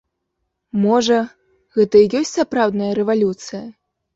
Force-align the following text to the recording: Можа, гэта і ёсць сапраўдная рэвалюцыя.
Можа, 0.85 1.19
гэта 1.81 1.95
і 2.07 2.09
ёсць 2.23 2.35
сапраўдная 2.41 2.91
рэвалюцыя. 3.03 3.65